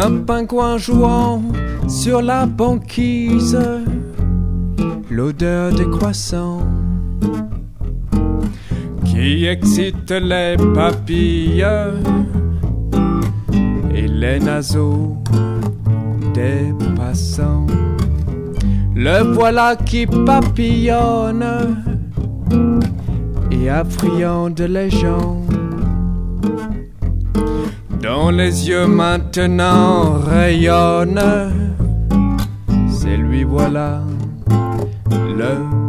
[0.00, 1.42] pingouin jouant
[1.86, 3.58] sur la banquise,
[5.10, 6.66] l'odeur des croissants
[9.04, 11.66] qui excite les papilles
[13.94, 15.18] et les naseaux
[16.32, 17.66] des passants.
[18.94, 21.44] Le voilà qui papillonne
[23.50, 25.42] et affriande les gens
[28.02, 31.52] dont les yeux maintenant rayonnent.
[32.88, 34.02] C'est lui voilà
[35.10, 35.81] le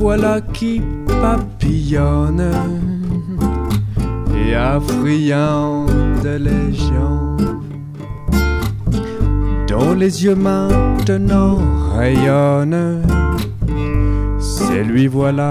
[0.00, 0.80] voilà qui
[1.20, 2.50] papillonne
[4.34, 7.36] et affriande les gens
[9.68, 11.58] dont les yeux maintenant
[11.94, 13.02] rayonnent.
[14.38, 15.50] C'est lui voilà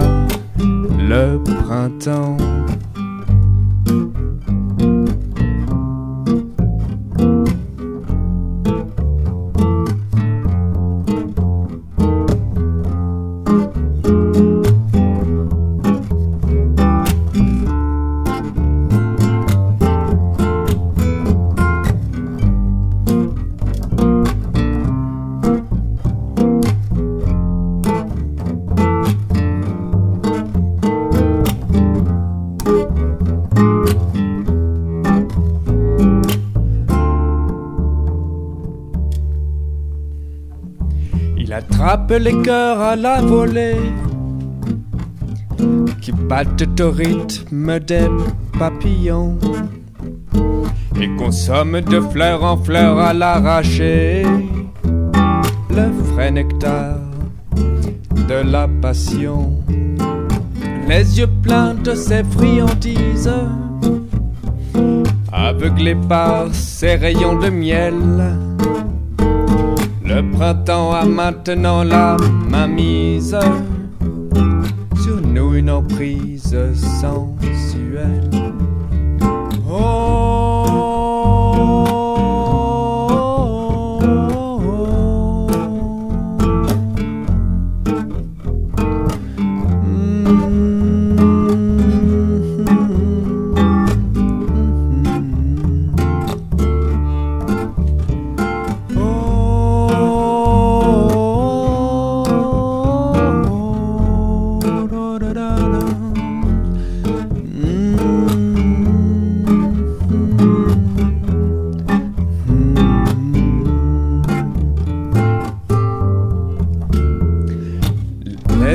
[0.98, 2.38] le printemps.
[41.50, 43.92] Il attrape les cœurs à la volée
[46.00, 48.08] qui battent au rythme des
[48.60, 49.36] papillons
[51.02, 54.28] et consomme de fleur en fleur à l'arraché
[55.72, 56.98] le frais nectar
[57.56, 59.64] de la passion.
[60.88, 63.34] Les yeux pleins de ses friandises,
[65.32, 67.96] aveuglés par ses rayons de miel.
[70.10, 72.18] Le printemps a maintenant la
[72.50, 73.38] main mise
[75.04, 78.32] sur nous une emprise sensuelle.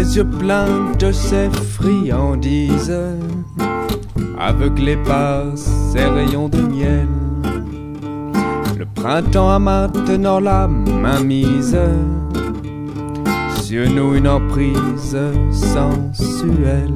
[0.04, 2.92] Les yeux pleins de ses friandises,
[4.38, 7.08] aveuglés par ses rayons de miel.
[8.78, 11.78] Le printemps a maintenant la main mise
[13.62, 15.16] sur nous une emprise
[15.50, 16.92] sensuelle.